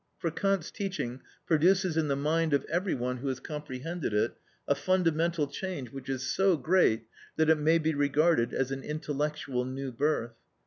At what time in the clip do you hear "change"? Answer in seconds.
5.45-5.91